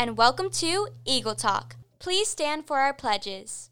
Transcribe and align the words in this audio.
and 0.00 0.16
welcome 0.16 0.48
to 0.48 0.88
Eagle 1.04 1.34
Talk. 1.34 1.76
Please 1.98 2.26
stand 2.26 2.66
for 2.66 2.78
our 2.78 2.94
pledges. 2.94 3.68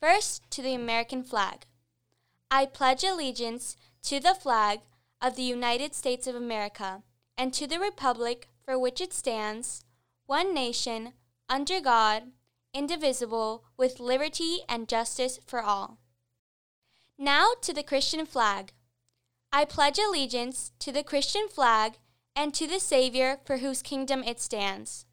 First, 0.00 0.42
to 0.50 0.60
the 0.60 0.74
American 0.74 1.22
flag. 1.22 1.66
I 2.50 2.66
pledge 2.66 3.04
allegiance 3.04 3.76
to 4.02 4.18
the 4.18 4.34
flag 4.34 4.80
of 5.20 5.36
the 5.36 5.44
United 5.44 5.94
States 5.94 6.26
of 6.26 6.34
America 6.34 7.02
and 7.38 7.54
to 7.54 7.68
the 7.68 7.78
republic 7.78 8.48
for 8.64 8.76
which 8.76 9.00
it 9.00 9.12
stands, 9.12 9.84
one 10.26 10.52
nation, 10.52 11.12
under 11.48 11.80
God, 11.80 12.24
indivisible, 12.74 13.62
with 13.76 14.00
liberty 14.00 14.62
and 14.68 14.88
justice 14.88 15.38
for 15.46 15.62
all. 15.62 15.98
Now 17.16 17.52
to 17.60 17.72
the 17.72 17.84
Christian 17.84 18.26
flag. 18.26 18.72
I 19.52 19.64
pledge 19.64 20.00
allegiance 20.00 20.72
to 20.80 20.90
the 20.90 21.04
Christian 21.04 21.46
flag 21.48 21.98
and 22.34 22.54
to 22.54 22.66
the 22.66 22.80
Savior 22.80 23.38
for 23.44 23.58
whose 23.58 23.82
kingdom 23.82 24.22
it 24.24 24.40
stands. 24.40 25.06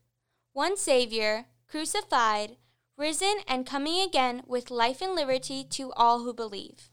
One 0.53 0.77
Savior, 0.77 1.45
crucified, 1.67 2.57
risen, 2.97 3.37
and 3.47 3.65
coming 3.65 4.01
again 4.01 4.43
with 4.45 4.71
life 4.71 5.01
and 5.01 5.15
liberty 5.15 5.63
to 5.71 5.91
all 5.93 6.19
who 6.19 6.33
believe. 6.33 6.89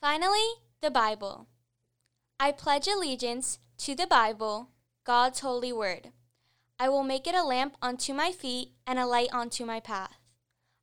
Finally, 0.00 0.46
the 0.80 0.90
Bible. 0.90 1.46
I 2.38 2.52
pledge 2.52 2.88
allegiance 2.88 3.58
to 3.78 3.94
the 3.94 4.06
Bible, 4.06 4.70
God's 5.04 5.40
holy 5.40 5.72
word. 5.72 6.12
I 6.78 6.88
will 6.88 7.04
make 7.04 7.26
it 7.26 7.34
a 7.34 7.44
lamp 7.44 7.76
unto 7.80 8.12
my 8.12 8.32
feet 8.32 8.72
and 8.86 8.98
a 8.98 9.06
light 9.06 9.28
unto 9.32 9.64
my 9.64 9.80
path. 9.80 10.18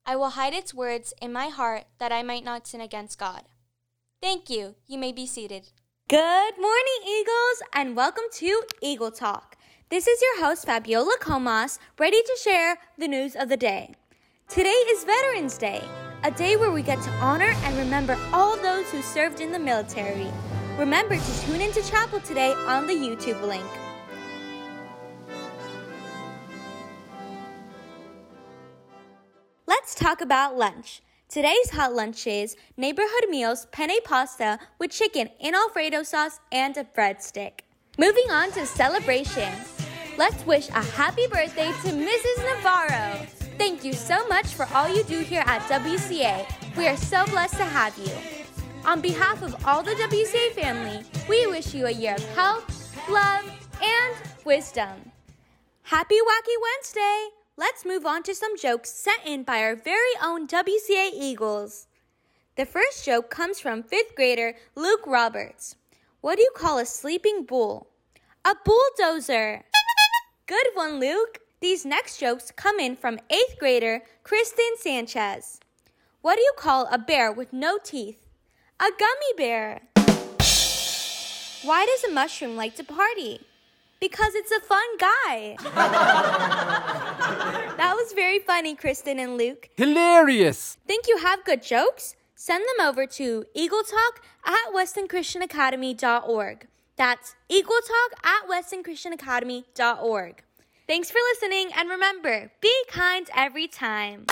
I 0.05 0.16
will 0.16 0.32
hide 0.32 0.54
its 0.54 0.74
words 0.74 1.14
in 1.22 1.32
my 1.32 1.50
heart 1.50 1.86
that 2.00 2.12
I 2.12 2.24
might 2.24 2.44
not 2.44 2.66
sin 2.66 2.82
against 2.82 3.20
God. 3.20 3.44
Thank 4.22 4.50
you. 4.50 4.76
You 4.88 4.98
may 4.98 5.12
be 5.12 5.26
seated. 5.26 5.70
Good 6.08 6.58
morning, 6.58 7.02
Eagles, 7.08 7.61
and 7.74 7.96
welcome 7.96 8.26
to 8.34 8.64
Eagle 8.82 9.12
Talk. 9.12 9.55
This 9.90 10.05
is 10.05 10.22
your 10.22 10.46
host, 10.46 10.66
Fabiola 10.66 11.16
Comas, 11.22 11.80
ready 11.98 12.22
to 12.22 12.38
share 12.44 12.78
the 12.98 13.08
news 13.08 13.34
of 13.34 13.48
the 13.48 13.55
day. 13.55 13.96
Today 14.50 14.70
is 14.70 15.05
Veterans 15.05 15.58
Day, 15.58 15.82
a 16.24 16.32
day 16.32 16.58
where 16.58 16.72
we 16.72 16.82
get 16.82 17.02
to 17.02 17.10
honor 17.12 17.54
and 17.63 17.78
remember 17.78 18.18
all 18.34 18.58
those 18.58 18.91
who 18.91 19.02
served 19.02 19.40
in 19.40 19.54
the 19.54 19.60
military. 19.60 20.28
Remember 20.78 21.16
to 21.16 21.41
tune 21.46 21.62
into 21.62 21.82
chapel 21.90 22.20
today 22.20 22.52
on 22.68 22.88
the 22.88 22.94
YouTube 22.94 23.41
link. 23.41 23.66
Let's 29.66 29.96
talk 29.96 30.20
about 30.20 30.58
lunch. 30.58 31.02
Today's 31.32 31.70
hot 31.70 31.93
lunch 31.93 32.27
is 32.27 32.57
neighborhood 32.76 33.29
meals 33.29 33.65
penne 33.71 34.01
pasta 34.04 34.60
with 34.79 34.91
chicken 34.91 35.29
in 35.40 35.55
Alfredo 35.55 36.04
sauce 36.04 36.41
and 36.51 36.76
a 36.76 36.84
breadstick. 36.84 37.62
Moving 37.98 38.29
on 38.29 38.51
to 38.51 38.65
celebrations. 38.65 39.82
Let's 40.18 40.46
wish 40.46 40.68
a 40.68 40.84
happy 40.84 41.27
birthday 41.27 41.68
to 41.68 41.88
Mrs. 41.88 42.38
Navarro. 42.38 43.26
Thank 43.57 43.85
you 43.85 43.93
so 43.93 44.27
much 44.27 44.48
for 44.48 44.68
all 44.73 44.93
you 44.93 45.05
do 45.05 45.20
here 45.20 45.43
at 45.46 45.62
WCA. 45.70 46.76
We 46.76 46.90
are 46.90 46.98
so 46.98 47.23
blessed 47.27 47.55
to 47.60 47.63
have 47.63 47.98
you. 47.98 48.12
On 48.84 48.99
behalf 48.99 49.41
of 49.41 49.55
all 49.66 49.84
the 49.84 49.91
WCA 49.91 50.51
family, 50.51 51.05
we 51.29 51.48
wish 51.48 51.73
you 51.73 51.85
a 51.85 51.91
year 51.91 52.16
of 52.16 52.26
health, 52.35 52.68
love, 53.10 53.45
and 53.82 54.16
wisdom. 54.43 55.13
Happy 55.84 56.16
Wacky 56.16 56.57
Wednesday! 56.62 57.41
Let's 57.57 57.85
move 57.85 58.05
on 58.05 58.24
to 58.24 58.34
some 58.34 58.57
jokes 58.57 58.90
sent 58.90 59.21
in 59.26 59.44
by 59.44 59.62
our 59.62 59.76
very 59.76 60.13
own 60.24 60.48
WCA 60.48 61.10
Eagles. 61.13 61.88
The 62.55 62.66
first 62.66 63.05
joke 63.05 63.30
comes 63.30 63.60
from 63.60 63.84
fifth 63.84 64.16
grader 64.16 64.56
Luke 64.74 65.06
Roberts. 65.06 65.75
What 66.22 66.38
do 66.38 66.44
you 66.44 66.52
call 66.56 66.79
a 66.79 66.85
sleeping 66.85 67.44
bull? 67.44 67.88
A 68.46 68.56
bulldozer. 68.63 69.63
Good 70.47 70.68
one, 70.75 71.00
Luke. 71.00 71.40
These 71.59 71.85
next 71.85 72.19
jokes 72.19 72.52
come 72.56 72.79
in 72.79 72.96
from 72.96 73.19
eighth 73.29 73.59
grader 73.59 74.01
Kristen 74.23 74.78
Sanchez. 74.78 75.59
What 76.22 76.35
do 76.35 76.41
you 76.41 76.53
call 76.57 76.88
a 76.89 76.97
bear 76.97 77.31
with 77.31 77.51
no 77.51 77.78
teeth? 77.83 78.28
A 78.79 78.89
gummy 78.97 79.33
bear. 79.38 79.81
Why 81.63 81.85
does 81.85 82.03
a 82.06 82.13
mushroom 82.13 82.56
like 82.56 82.75
to 82.78 82.83
party? 82.83 83.41
Because 84.00 84.33
it's 84.35 84.51
a 84.51 84.62
fun 84.62 84.97
guy. 84.97 85.57
that 87.78 87.94
was 87.96 88.14
very 88.14 88.40
funny, 88.40 88.75
Kristen 88.75 89.19
and 89.19 89.38
Luke. 89.38 89.69
Hilarious! 89.75 90.78
Think 90.88 91.08
you 91.08 91.18
have 91.18 91.44
good 91.46 91.62
jokes? 91.62 92.16
Send 92.36 92.64
them 92.64 92.88
over 92.88 93.06
to 93.06 93.46
eagletalk 93.56 94.22
at 94.46 94.74
westonchristianacademy.org. 94.74 96.68
That's 96.96 97.36
eagletalk 97.50 98.14
at 98.24 98.47
westonchristianacademy.org. 98.50 100.44
Thanks 100.88 101.12
for 101.12 101.19
listening, 101.34 101.69
and 101.78 101.90
remember, 101.90 102.52
be 102.59 102.74
kind 102.90 103.30
every 103.36 103.68
time. 103.68 104.25